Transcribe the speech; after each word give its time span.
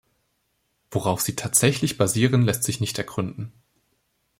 Worauf 0.89 1.21
sie 1.21 1.35
tatsächlich 1.35 1.99
basieren, 1.99 2.41
lässt 2.41 2.63
sich 2.63 2.79
nicht 2.81 2.97
ergründen. 2.97 3.53